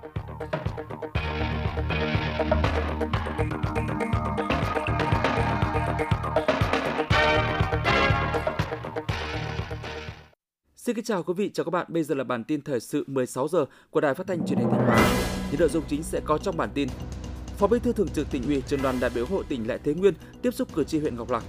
[0.00, 0.08] Xin
[10.96, 11.86] kính chào quý vị, chào các bạn.
[11.88, 14.68] Bây giờ là bản tin thời sự 16 giờ của Đài Phát thanh Truyền hình
[14.70, 15.08] Thanh Hóa.
[15.50, 16.88] Những nội dung chính sẽ có trong bản tin.
[17.58, 19.94] Phó Bí thư Thường trực Tỉnh ủy, Trường đoàn đại biểu Hội tỉnh Lại Thế
[19.94, 21.44] Nguyên tiếp xúc cử tri huyện Ngọc Lặc.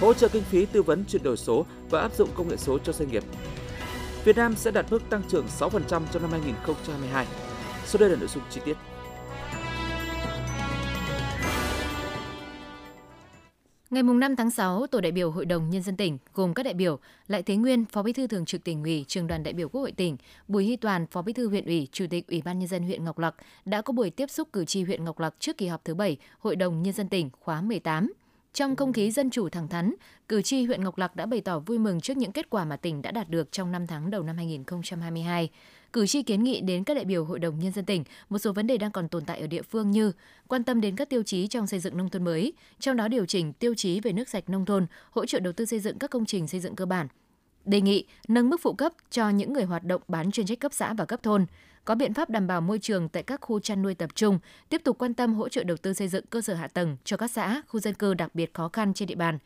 [0.00, 2.78] Hỗ trợ kinh phí tư vấn chuyển đổi số và áp dụng công nghệ số
[2.78, 3.24] cho doanh nghiệp.
[4.24, 7.26] Việt Nam sẽ đạt mức tăng trưởng 6% trong năm 2022.
[7.84, 8.76] Sau đây là nội dung chi tiết.
[13.90, 16.74] Ngày 5 tháng 6, Tổ đại biểu Hội đồng Nhân dân tỉnh gồm các đại
[16.74, 16.98] biểu
[17.28, 19.80] Lại Thế Nguyên, Phó Bí thư Thường trực tỉnh ủy, Trường đoàn đại biểu Quốc
[19.80, 20.16] hội tỉnh,
[20.48, 23.04] Bùi Hy Toàn, Phó Bí thư huyện ủy, Chủ tịch Ủy ban Nhân dân huyện
[23.04, 23.34] Ngọc Lặc
[23.64, 26.16] đã có buổi tiếp xúc cử tri huyện Ngọc Lặc trước kỳ họp thứ 7
[26.38, 28.12] Hội đồng Nhân dân tỉnh khóa 18.
[28.52, 29.94] Trong không khí dân chủ thẳng thắn,
[30.28, 32.76] cử tri huyện Ngọc Lặc đã bày tỏ vui mừng trước những kết quả mà
[32.76, 35.50] tỉnh đã đạt được trong 5 tháng đầu năm 2022
[35.92, 38.52] cử tri kiến nghị đến các đại biểu Hội đồng Nhân dân tỉnh một số
[38.52, 40.12] vấn đề đang còn tồn tại ở địa phương như
[40.48, 43.26] quan tâm đến các tiêu chí trong xây dựng nông thôn mới, trong đó điều
[43.26, 46.10] chỉnh tiêu chí về nước sạch nông thôn, hỗ trợ đầu tư xây dựng các
[46.10, 47.08] công trình xây dựng cơ bản.
[47.64, 50.72] Đề nghị nâng mức phụ cấp cho những người hoạt động bán chuyên trách cấp
[50.74, 51.46] xã và cấp thôn,
[51.84, 54.80] có biện pháp đảm bảo môi trường tại các khu chăn nuôi tập trung, tiếp
[54.84, 57.30] tục quan tâm hỗ trợ đầu tư xây dựng cơ sở hạ tầng cho các
[57.30, 59.38] xã, khu dân cư đặc biệt khó khăn trên địa bàn.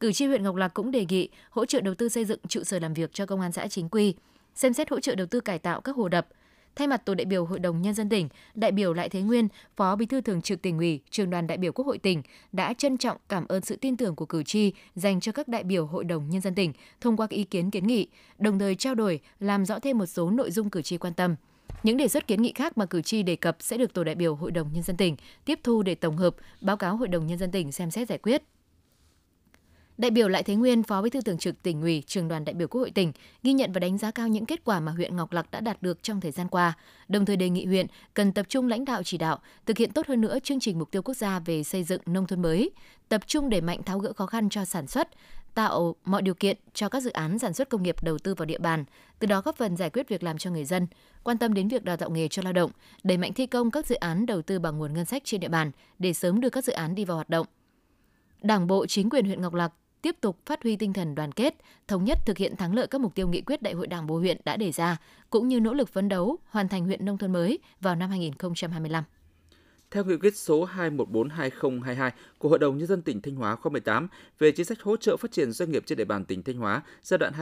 [0.00, 2.64] Cử tri huyện Ngọc Lặc cũng đề nghị hỗ trợ đầu tư xây dựng trụ
[2.64, 4.14] sở làm việc cho công an xã chính quy,
[4.54, 6.28] xem xét hỗ trợ đầu tư cải tạo các hồ đập.
[6.76, 9.48] Thay mặt tổ đại biểu Hội đồng Nhân dân tỉnh, đại biểu Lại Thế Nguyên,
[9.76, 12.74] Phó Bí thư Thường trực tỉnh ủy, trường đoàn đại biểu Quốc hội tỉnh đã
[12.74, 15.86] trân trọng cảm ơn sự tin tưởng của cử tri dành cho các đại biểu
[15.86, 19.20] Hội đồng Nhân dân tỉnh thông qua ý kiến kiến nghị, đồng thời trao đổi,
[19.40, 21.36] làm rõ thêm một số nội dung cử tri quan tâm.
[21.82, 24.14] Những đề xuất kiến nghị khác mà cử tri đề cập sẽ được tổ đại
[24.14, 27.26] biểu Hội đồng Nhân dân tỉnh tiếp thu để tổng hợp, báo cáo Hội đồng
[27.26, 28.42] Nhân dân tỉnh xem xét giải quyết.
[29.98, 32.54] Đại biểu Lại Thế Nguyên, Phó Bí thư Thường trực tỉnh ủy, Trường đoàn đại
[32.54, 35.16] biểu Quốc hội tỉnh ghi nhận và đánh giá cao những kết quả mà huyện
[35.16, 36.76] Ngọc Lặc đã đạt được trong thời gian qua,
[37.08, 40.06] đồng thời đề nghị huyện cần tập trung lãnh đạo chỉ đạo, thực hiện tốt
[40.06, 42.70] hơn nữa chương trình mục tiêu quốc gia về xây dựng nông thôn mới,
[43.08, 45.08] tập trung đẩy mạnh tháo gỡ khó khăn cho sản xuất,
[45.54, 48.46] tạo mọi điều kiện cho các dự án sản xuất công nghiệp đầu tư vào
[48.46, 48.84] địa bàn,
[49.18, 50.86] từ đó góp phần giải quyết việc làm cho người dân,
[51.22, 52.70] quan tâm đến việc đào tạo nghề cho lao động,
[53.02, 55.48] đẩy mạnh thi công các dự án đầu tư bằng nguồn ngân sách trên địa
[55.48, 57.46] bàn để sớm đưa các dự án đi vào hoạt động.
[58.42, 59.72] Đảng bộ chính quyền huyện Ngọc Lặc
[60.02, 61.54] tiếp tục phát huy tinh thần đoàn kết,
[61.88, 64.18] thống nhất thực hiện thắng lợi các mục tiêu nghị quyết Đại hội Đảng bộ
[64.18, 64.96] huyện đã đề ra,
[65.30, 69.04] cũng như nỗ lực phấn đấu hoàn thành huyện nông thôn mới vào năm 2025.
[69.90, 74.08] Theo nghị quyết số 2142022 của Hội đồng Nhân dân tỉnh Thanh Hóa khóa 18
[74.38, 76.82] về chính sách hỗ trợ phát triển doanh nghiệp trên địa bàn tỉnh Thanh Hóa
[77.02, 77.32] giai đoạn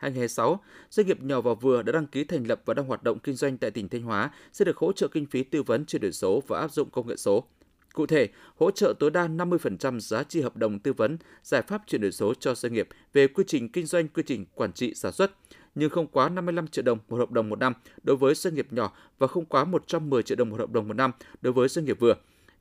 [0.00, 0.56] 2022-2026,
[0.90, 3.34] doanh nghiệp nhỏ và vừa đã đăng ký thành lập và đang hoạt động kinh
[3.34, 6.12] doanh tại tỉnh Thanh Hóa sẽ được hỗ trợ kinh phí tư vấn chuyển đổi
[6.12, 7.44] số và áp dụng công nghệ số.
[7.92, 11.82] Cụ thể, hỗ trợ tối đa 50% giá trị hợp đồng tư vấn, giải pháp
[11.86, 14.94] chuyển đổi số cho doanh nghiệp về quy trình kinh doanh, quy trình quản trị
[14.94, 15.32] sản xuất,
[15.74, 18.66] nhưng không quá 55 triệu đồng một hợp đồng một năm đối với doanh nghiệp
[18.70, 21.84] nhỏ và không quá 110 triệu đồng một hợp đồng một năm đối với doanh
[21.84, 22.14] nghiệp vừa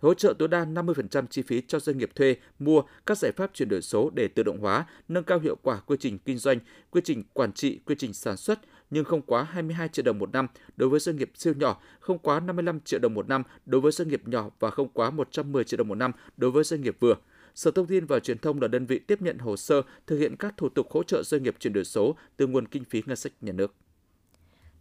[0.03, 3.51] hỗ trợ tối đa 50% chi phí cho doanh nghiệp thuê, mua các giải pháp
[3.53, 6.59] chuyển đổi số để tự động hóa, nâng cao hiệu quả quy trình kinh doanh,
[6.91, 8.59] quy trình quản trị, quy trình sản xuất,
[8.89, 12.19] nhưng không quá 22 triệu đồng một năm đối với doanh nghiệp siêu nhỏ, không
[12.19, 15.63] quá 55 triệu đồng một năm đối với doanh nghiệp nhỏ và không quá 110
[15.63, 17.15] triệu đồng một năm đối với doanh nghiệp vừa.
[17.55, 20.35] Sở Thông tin và Truyền thông là đơn vị tiếp nhận hồ sơ thực hiện
[20.37, 23.15] các thủ tục hỗ trợ doanh nghiệp chuyển đổi số từ nguồn kinh phí ngân
[23.15, 23.75] sách nhà nước.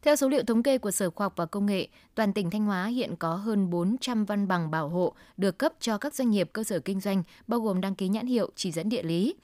[0.03, 2.65] Theo số liệu thống kê của Sở Khoa học và Công nghệ, toàn tỉnh Thanh
[2.65, 6.51] Hóa hiện có hơn 400 văn bằng bảo hộ được cấp cho các doanh nghiệp
[6.53, 9.35] cơ sở kinh doanh, bao gồm đăng ký nhãn hiệu, chỉ dẫn địa lý,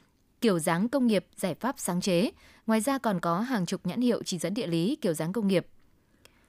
[0.40, 2.30] kiểu dáng công nghiệp, giải pháp sáng chế.
[2.66, 5.48] Ngoài ra còn có hàng chục nhãn hiệu chỉ dẫn địa lý, kiểu dáng công
[5.48, 5.66] nghiệp.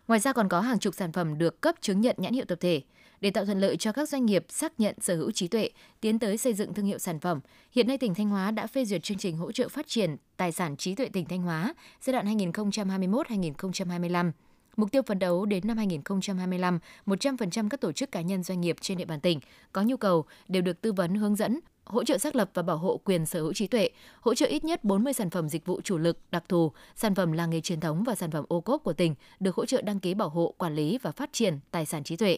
[0.09, 2.57] Ngoài ra còn có hàng chục sản phẩm được cấp chứng nhận nhãn hiệu tập
[2.61, 2.81] thể.
[3.21, 5.69] Để tạo thuận lợi cho các doanh nghiệp xác nhận sở hữu trí tuệ,
[6.01, 7.39] tiến tới xây dựng thương hiệu sản phẩm,
[7.71, 10.51] hiện nay tỉnh Thanh Hóa đã phê duyệt chương trình hỗ trợ phát triển tài
[10.51, 14.31] sản trí tuệ tỉnh Thanh Hóa giai đoạn 2021-2025.
[14.77, 18.75] Mục tiêu phấn đấu đến năm 2025, 100% các tổ chức cá nhân doanh nghiệp
[18.81, 19.39] trên địa bàn tỉnh
[19.71, 22.77] có nhu cầu đều được tư vấn hướng dẫn hỗ trợ xác lập và bảo
[22.77, 23.89] hộ quyền sở hữu trí tuệ,
[24.21, 27.31] hỗ trợ ít nhất 40 sản phẩm dịch vụ chủ lực, đặc thù, sản phẩm
[27.31, 29.99] làng nghề truyền thống và sản phẩm ô cốp của tỉnh được hỗ trợ đăng
[29.99, 32.37] ký bảo hộ, quản lý và phát triển tài sản trí tuệ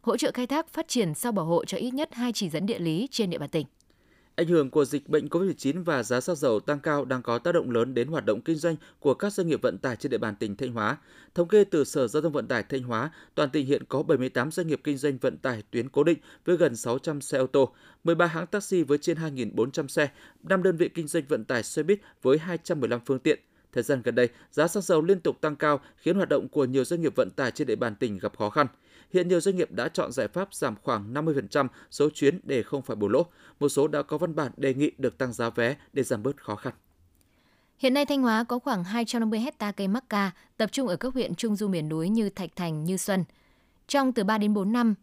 [0.00, 2.66] hỗ trợ khai thác phát triển sau bảo hộ cho ít nhất hai chỉ dẫn
[2.66, 3.66] địa lý trên địa bàn tỉnh.
[4.40, 7.52] Ảnh hưởng của dịch bệnh COVID-19 và giá xăng dầu tăng cao đang có tác
[7.52, 10.18] động lớn đến hoạt động kinh doanh của các doanh nghiệp vận tải trên địa
[10.18, 10.98] bàn tỉnh Thanh Hóa.
[11.34, 14.50] Thống kê từ Sở Giao thông Vận tải Thanh Hóa, toàn tỉnh hiện có 78
[14.50, 17.74] doanh nghiệp kinh doanh vận tải tuyến cố định với gần 600 xe ô tô,
[18.04, 20.08] 13 hãng taxi với trên 2.400 xe,
[20.42, 23.38] 5 đơn vị kinh doanh vận tải xe buýt với 215 phương tiện.
[23.72, 26.64] Thời gian gần đây, giá xăng dầu liên tục tăng cao khiến hoạt động của
[26.64, 28.66] nhiều doanh nghiệp vận tải trên địa bàn tỉnh gặp khó khăn.
[29.12, 32.82] Hiện nhiều doanh nghiệp đã chọn giải pháp giảm khoảng 50% số chuyến để không
[32.82, 33.26] phải bù lỗ.
[33.60, 36.42] Một số đã có văn bản đề nghị được tăng giá vé để giảm bớt
[36.42, 36.72] khó khăn.
[37.78, 41.14] Hiện nay Thanh Hóa có khoảng 250 hecta cây mắc ca tập trung ở các
[41.14, 43.24] huyện trung du miền núi như Thạch Thành, Như Xuân.
[43.88, 44.94] Trong từ 3 đến 4 năm,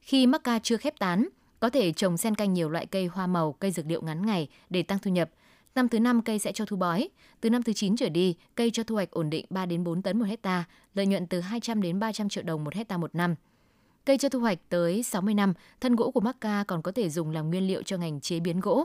[0.00, 1.28] khi mắc ca chưa khép tán,
[1.60, 4.48] có thể trồng xen canh nhiều loại cây hoa màu, cây dược liệu ngắn ngày
[4.70, 5.30] để tăng thu nhập.
[5.74, 7.08] Năm thứ năm cây sẽ cho thu bói.
[7.40, 10.02] Từ năm thứ 9 trở đi, cây cho thu hoạch ổn định 3 đến 4
[10.02, 10.64] tấn một hecta,
[10.94, 13.34] lợi nhuận từ 200 đến 300 triệu đồng một hecta một năm.
[14.04, 17.08] Cây cho thu hoạch tới 60 năm, thân gỗ của mắc ca còn có thể
[17.10, 18.84] dùng làm nguyên liệu cho ngành chế biến gỗ.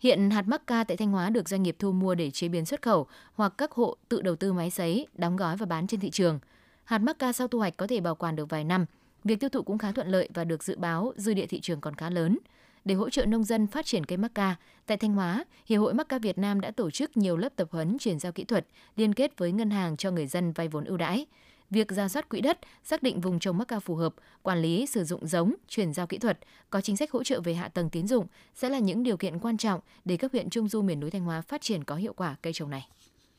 [0.00, 2.64] Hiện hạt mắc ca tại Thanh Hóa được doanh nghiệp thu mua để chế biến
[2.64, 6.00] xuất khẩu hoặc các hộ tự đầu tư máy sấy, đóng gói và bán trên
[6.00, 6.38] thị trường.
[6.84, 8.86] Hạt mắc ca sau thu hoạch có thể bảo quản được vài năm.
[9.24, 11.80] Việc tiêu thụ cũng khá thuận lợi và được dự báo dư địa thị trường
[11.80, 12.38] còn khá lớn.
[12.84, 14.56] Để hỗ trợ nông dân phát triển cây mắc ca,
[14.86, 17.68] tại Thanh Hóa, Hiệp hội Mắc ca Việt Nam đã tổ chức nhiều lớp tập
[17.70, 18.66] huấn chuyển giao kỹ thuật,
[18.96, 21.26] liên kết với ngân hàng cho người dân vay vốn ưu đãi
[21.70, 24.86] việc ra soát quỹ đất, xác định vùng trồng mắc ca phù hợp, quản lý
[24.86, 26.38] sử dụng giống, chuyển giao kỹ thuật,
[26.70, 29.38] có chính sách hỗ trợ về hạ tầng tín dụng sẽ là những điều kiện
[29.38, 32.12] quan trọng để các huyện trung du miền núi Thanh Hóa phát triển có hiệu
[32.12, 32.88] quả cây trồng này.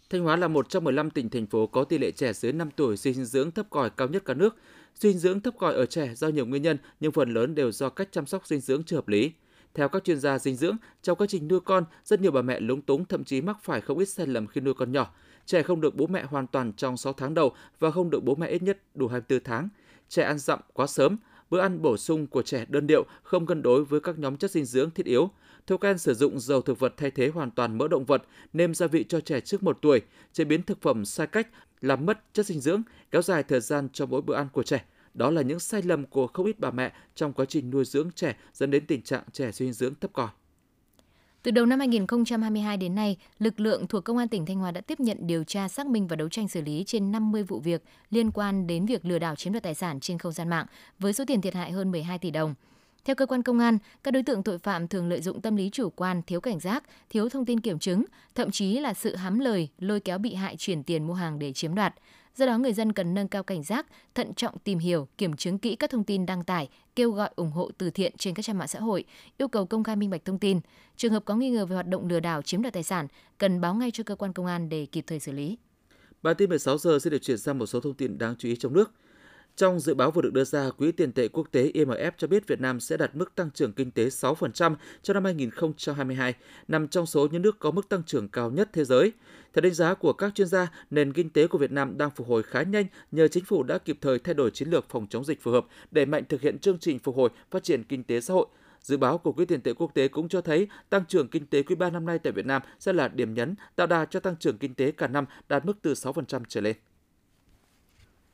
[0.10, 2.70] Thanh Hóa là một trong 15 tỉnh thành phố có tỷ lệ trẻ dưới 5
[2.76, 4.56] tuổi suy dinh dưỡng thấp còi cao nhất cả nước.
[4.96, 7.90] Dinh dưỡng thấp còi ở trẻ do nhiều nguyên nhân nhưng phần lớn đều do
[7.90, 9.32] cách chăm sóc dinh dưỡng chưa hợp lý.
[9.74, 12.60] Theo các chuyên gia dinh dưỡng, trong quá trình nuôi con, rất nhiều bà mẹ
[12.60, 15.14] lúng túng thậm chí mắc phải không ít sai lầm khi nuôi con nhỏ.
[15.46, 18.36] Trẻ không được bố mẹ hoàn toàn trong 6 tháng đầu và không được bố
[18.36, 19.70] mẹ ít nhất đủ 24 tháng.
[20.10, 21.18] Trẻ ăn dặm quá sớm,
[21.50, 24.52] bữa ăn bổ sung của trẻ đơn điệu không cân đối với các nhóm chất
[24.52, 25.32] dinh dưỡng thiết yếu.
[25.68, 28.24] Thói quen sử dụng dầu thực vật thay thế hoàn toàn mỡ động vật,
[28.54, 30.02] nêm gia vị cho trẻ trước 1 tuổi,
[30.34, 31.48] chế biến thực phẩm sai cách
[31.82, 32.82] làm mất chất dinh dưỡng,
[33.12, 34.86] kéo dài thời gian cho mỗi bữa ăn của trẻ.
[35.14, 38.12] Đó là những sai lầm của không ít bà mẹ trong quá trình nuôi dưỡng
[38.16, 40.28] trẻ dẫn đến tình trạng trẻ suy dinh dưỡng thấp còi.
[41.44, 44.82] Từ đầu năm 2022 đến nay, lực lượng thuộc Công an tỉnh Thanh Hóa đã
[44.82, 47.84] tiếp nhận điều tra xác minh và đấu tranh xử lý trên 50 vụ việc
[48.10, 50.66] liên quan đến việc lừa đảo chiếm đoạt tài sản trên không gian mạng
[51.00, 52.56] với số tiền thiệt hại hơn 12 tỷ đồng.
[53.06, 55.70] Theo cơ quan công an, các đối tượng tội phạm thường lợi dụng tâm lý
[55.70, 58.04] chủ quan, thiếu cảnh giác, thiếu thông tin kiểm chứng,
[58.36, 61.54] thậm chí là sự hám lời, lôi kéo bị hại chuyển tiền mua hàng để
[61.54, 61.94] chiếm đoạt.
[62.36, 65.58] Do đó người dân cần nâng cao cảnh giác, thận trọng tìm hiểu, kiểm chứng
[65.58, 68.58] kỹ các thông tin đăng tải, kêu gọi ủng hộ từ thiện trên các trang
[68.58, 69.04] mạng xã hội,
[69.38, 70.60] yêu cầu công khai minh bạch thông tin.
[70.98, 73.08] Trường hợp có nghi ngờ về hoạt động lừa đảo chiếm đoạt tài sản,
[73.38, 75.58] cần báo ngay cho cơ quan công an để kịp thời xử lý.
[76.22, 78.56] Bản tin 16 giờ sẽ được chuyển sang một số thông tin đáng chú ý
[78.56, 78.92] trong nước.
[79.56, 82.48] Trong dự báo vừa được đưa ra, Quỹ tiền tệ quốc tế IMF cho biết
[82.48, 86.34] Việt Nam sẽ đạt mức tăng trưởng kinh tế 6% cho năm 2022,
[86.68, 89.12] nằm trong số những nước có mức tăng trưởng cao nhất thế giới.
[89.54, 92.28] Theo đánh giá của các chuyên gia, nền kinh tế của Việt Nam đang phục
[92.28, 95.26] hồi khá nhanh nhờ chính phủ đã kịp thời thay đổi chiến lược phòng chống
[95.26, 98.22] dịch phù hợp, để mạnh thực hiện chương trình phục hồi phát triển kinh tế
[98.22, 98.48] xã hội.
[98.82, 101.64] Dự báo của Quỹ tiền tệ quốc tế cũng cho thấy tăng trưởng kinh tế
[101.64, 104.36] quý 3 năm nay tại Việt Nam sẽ là điểm nhấn tạo đà cho tăng
[104.36, 106.76] trưởng kinh tế cả năm đạt mức từ 6% trở lên.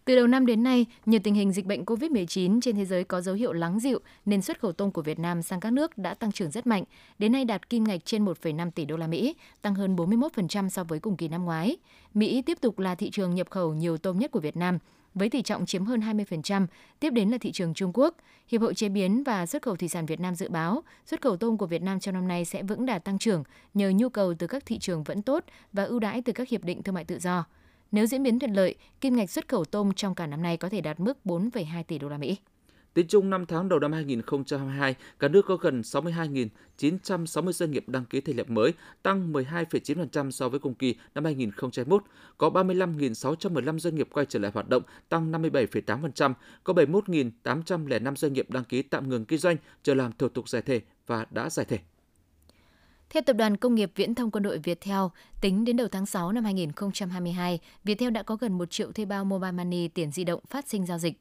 [0.07, 3.21] Từ đầu năm đến nay, nhờ tình hình dịch bệnh COVID-19 trên thế giới có
[3.21, 6.13] dấu hiệu lắng dịu nên xuất khẩu tôm của Việt Nam sang các nước đã
[6.13, 6.83] tăng trưởng rất mạnh,
[7.19, 10.83] đến nay đạt kim ngạch trên 1,5 tỷ đô la Mỹ, tăng hơn 41% so
[10.83, 11.77] với cùng kỳ năm ngoái.
[12.13, 14.79] Mỹ tiếp tục là thị trường nhập khẩu nhiều tôm nhất của Việt Nam,
[15.13, 16.67] với tỷ trọng chiếm hơn 20%,
[16.99, 18.15] tiếp đến là thị trường Trung Quốc.
[18.47, 21.37] Hiệp hội chế biến và xuất khẩu thủy sản Việt Nam dự báo, xuất khẩu
[21.37, 23.43] tôm của Việt Nam trong năm nay sẽ vững đà tăng trưởng
[23.73, 25.43] nhờ nhu cầu từ các thị trường vẫn tốt
[25.73, 27.45] và ưu đãi từ các hiệp định thương mại tự do.
[27.91, 30.69] Nếu diễn biến thuận lợi, kim ngạch xuất khẩu tôm trong cả năm nay có
[30.69, 32.37] thể đạt mức 4,2 tỷ đô la Mỹ.
[32.93, 38.05] Tính chung 5 tháng đầu năm 2022, cả nước có gần 62.960 doanh nghiệp đăng
[38.05, 38.73] ký thành lập mới,
[39.03, 42.03] tăng 12,9% so với cùng kỳ năm 2021.
[42.37, 46.33] Có 35.615 doanh nghiệp quay trở lại hoạt động, tăng 57,8%.
[46.63, 50.61] Có 71.805 doanh nghiệp đăng ký tạm ngừng kinh doanh, chờ làm thủ tục giải
[50.61, 51.79] thể và đã giải thể.
[53.09, 54.99] Theo Tập đoàn Công nghiệp Viễn thông Quân đội Viettel,
[55.41, 59.25] tính đến đầu tháng 6 năm 2022, Viettel đã có gần 1 triệu thuê bao
[59.25, 61.13] Mobile Money tiền di động phát sinh giao dịch.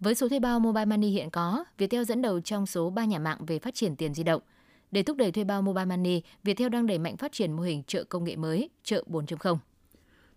[0.00, 3.18] Với số thuê bao Mobile Money hiện có, Viettel dẫn đầu trong số 3 nhà
[3.18, 4.42] mạng về phát triển tiền di động.
[4.90, 7.82] Để thúc đẩy thuê bao Mobile Money, Viettel đang đẩy mạnh phát triển mô hình
[7.86, 9.56] chợ công nghệ mới, chợ 4.0.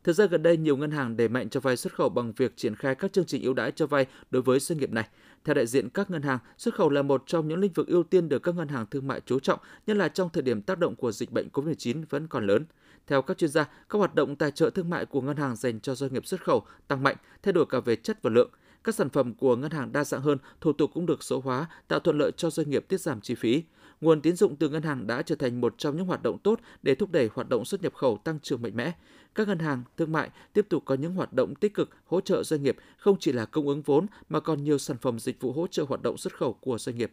[0.04, 2.58] Thời gian gần đây, nhiều ngân hàng đẩy mạnh cho vay xuất khẩu bằng việc
[2.58, 5.08] triển khai các chương trình ưu đãi cho vay đối với doanh nghiệp này.
[5.46, 8.04] Theo đại diện các ngân hàng, xuất khẩu là một trong những lĩnh vực ưu
[8.04, 10.80] tiên được các ngân hàng thương mại chú trọng, nhất là trong thời điểm tác
[10.80, 12.66] động của dịch bệnh COVID-19 vẫn còn lớn.
[13.08, 15.80] Theo các chuyên gia, các hoạt động tài trợ thương mại của ngân hàng dành
[15.80, 18.50] cho doanh nghiệp xuất khẩu tăng mạnh, thay đổi cả về chất và lượng.
[18.84, 21.68] Các sản phẩm của ngân hàng đa dạng hơn, thủ tục cũng được số hóa,
[21.88, 23.64] tạo thuận lợi cho doanh nghiệp tiết giảm chi phí.
[24.02, 26.60] Nguồn tín dụng từ ngân hàng đã trở thành một trong những hoạt động tốt
[26.84, 28.92] để thúc đẩy hoạt động xuất nhập khẩu tăng trưởng mạnh mẽ.
[29.36, 32.44] Các ngân hàng thương mại tiếp tục có những hoạt động tích cực hỗ trợ
[32.44, 35.52] doanh nghiệp không chỉ là cung ứng vốn mà còn nhiều sản phẩm dịch vụ
[35.52, 37.12] hỗ trợ hoạt động xuất khẩu của doanh nghiệp.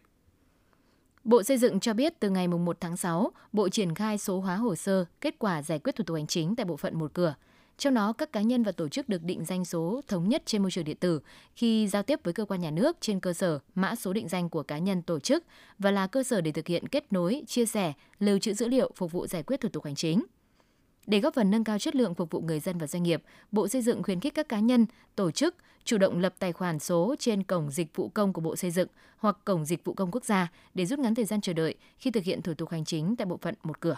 [1.23, 4.55] Bộ Xây dựng cho biết từ ngày 1 tháng 6, Bộ triển khai số hóa
[4.55, 7.35] hồ sơ, kết quả giải quyết thủ tục hành chính tại bộ phận một cửa–
[7.77, 10.61] trong đó, các cá nhân và tổ chức được định danh số thống nhất trên
[10.61, 11.19] môi trường điện tử
[11.55, 14.49] khi giao tiếp với cơ quan nhà nước trên cơ sở mã số định danh
[14.49, 15.43] của cá nhân tổ chức
[15.79, 18.91] và là cơ sở để thực hiện kết nối, chia sẻ, lưu trữ dữ liệu
[18.95, 20.23] phục vụ giải quyết thủ tục hành chính.
[21.07, 23.67] Để góp phần nâng cao chất lượng phục vụ người dân và doanh nghiệp, Bộ
[23.67, 27.15] Xây dựng khuyến khích các cá nhân, tổ chức chủ động lập tài khoản số
[27.19, 30.25] trên cổng dịch vụ công của Bộ Xây dựng hoặc cổng dịch vụ công quốc
[30.25, 33.15] gia để rút ngắn thời gian chờ đợi khi thực hiện thủ tục hành chính
[33.15, 33.97] tại bộ phận một cửa.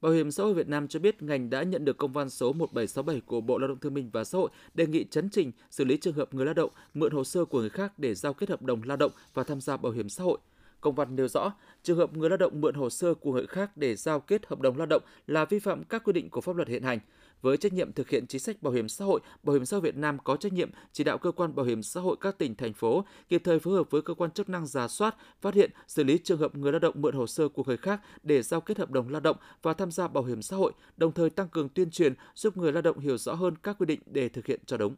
[0.00, 2.52] Bảo hiểm xã hội Việt Nam cho biết ngành đã nhận được công văn số
[2.52, 5.84] 1767 của Bộ Lao động Thương binh và Xã hội đề nghị chấn trình xử
[5.84, 8.50] lý trường hợp người lao động mượn hồ sơ của người khác để giao kết
[8.50, 10.38] hợp đồng lao động và tham gia bảo hiểm xã hội.
[10.80, 11.52] Công văn nêu rõ,
[11.82, 14.60] trường hợp người lao động mượn hồ sơ của người khác để giao kết hợp
[14.60, 16.98] đồng lao động là vi phạm các quy định của pháp luật hiện hành.
[17.42, 19.80] Với trách nhiệm thực hiện chính sách bảo hiểm xã hội, Bảo hiểm xã hội
[19.80, 22.54] Việt Nam có trách nhiệm chỉ đạo cơ quan bảo hiểm xã hội các tỉnh
[22.54, 25.70] thành phố kịp thời phối hợp với cơ quan chức năng giả soát, phát hiện,
[25.88, 28.60] xử lý trường hợp người lao động mượn hồ sơ của người khác để giao
[28.60, 31.48] kết hợp đồng lao động và tham gia bảo hiểm xã hội, đồng thời tăng
[31.48, 34.46] cường tuyên truyền giúp người lao động hiểu rõ hơn các quy định để thực
[34.46, 34.94] hiện cho đúng.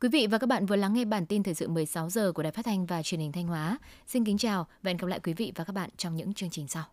[0.00, 2.42] Quý vị và các bạn vừa lắng nghe bản tin thời sự 16 giờ của
[2.42, 3.78] Đài Phát thanh và Truyền hình Thanh Hóa.
[4.06, 6.50] Xin kính chào và hẹn gặp lại quý vị và các bạn trong những chương
[6.50, 6.84] trình sau.